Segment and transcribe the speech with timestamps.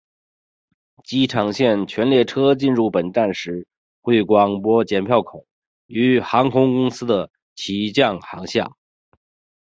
[1.03, 3.67] 机场线全列车进入本站时
[4.01, 5.45] 会广播剪票口
[5.85, 8.71] 与航空公司的起降航厦。